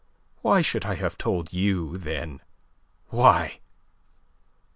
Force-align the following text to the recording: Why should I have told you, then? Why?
Why 0.41 0.63
should 0.63 0.83
I 0.83 0.95
have 0.95 1.15
told 1.15 1.53
you, 1.53 1.95
then? 1.95 2.41
Why? 3.09 3.59